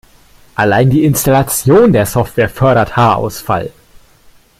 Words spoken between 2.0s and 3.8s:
Software fördert Haarausfall.